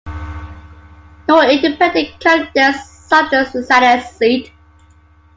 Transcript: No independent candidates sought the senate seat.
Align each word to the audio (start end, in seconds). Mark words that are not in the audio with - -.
No 1.27 1.43
independent 1.47 2.19
candidates 2.19 2.89
sought 2.89 3.29
the 3.29 3.45
senate 3.45 4.03
seat. 4.03 4.51